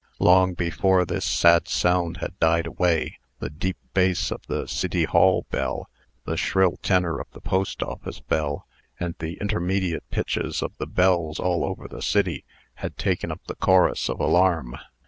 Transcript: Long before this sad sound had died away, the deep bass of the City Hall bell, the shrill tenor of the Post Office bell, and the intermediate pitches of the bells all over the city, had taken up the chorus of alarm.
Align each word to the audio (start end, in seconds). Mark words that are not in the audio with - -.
Long 0.17 0.55
before 0.55 1.05
this 1.05 1.23
sad 1.25 1.67
sound 1.67 2.17
had 2.17 2.39
died 2.39 2.65
away, 2.65 3.19
the 3.37 3.51
deep 3.51 3.77
bass 3.93 4.31
of 4.31 4.41
the 4.47 4.65
City 4.65 5.03
Hall 5.03 5.45
bell, 5.51 5.91
the 6.25 6.35
shrill 6.37 6.77
tenor 6.77 7.19
of 7.19 7.27
the 7.33 7.39
Post 7.39 7.83
Office 7.83 8.19
bell, 8.19 8.65
and 8.99 9.13
the 9.19 9.37
intermediate 9.39 10.09
pitches 10.09 10.63
of 10.63 10.71
the 10.79 10.87
bells 10.87 11.39
all 11.39 11.63
over 11.63 11.87
the 11.87 12.01
city, 12.01 12.43
had 12.77 12.97
taken 12.97 13.31
up 13.31 13.45
the 13.45 13.53
chorus 13.53 14.09
of 14.09 14.19
alarm. 14.19 14.75